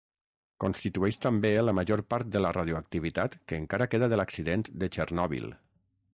[0.63, 5.49] Constitueix també la major part de la radioactivitat que encara queda de l'accident de Txernòbil.